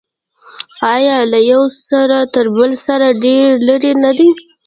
آیا 0.93 1.17
له 1.31 1.39
یوه 1.51 1.67
سر 1.87 2.09
تر 2.33 2.45
بل 2.55 2.71
سر 2.85 3.01
ډیر 3.23 3.47
لرې 3.67 3.91
نه 4.03 4.11
دی؟ 4.17 4.29